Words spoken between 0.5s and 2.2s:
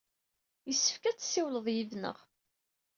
Yessefk ad tessiwled yid-neɣ.